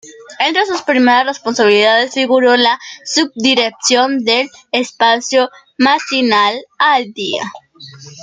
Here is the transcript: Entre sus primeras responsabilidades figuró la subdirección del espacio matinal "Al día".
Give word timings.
Entre 0.39 0.65
sus 0.65 0.81
primeras 0.81 1.27
responsabilidades 1.27 2.11
figuró 2.15 2.57
la 2.57 2.79
subdirección 3.05 4.23
del 4.23 4.49
espacio 4.71 5.51
matinal 5.77 6.55
"Al 6.79 7.13
día". 7.13 7.43